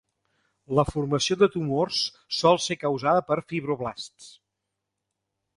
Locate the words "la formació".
0.79-1.37